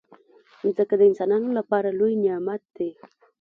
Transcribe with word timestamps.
مځکه 0.63 0.95
د 0.97 1.01
انسانانو 1.09 1.49
لپاره 1.59 1.89
لوی 1.99 2.13
نعمت 2.23 2.61
دی. 2.77 2.91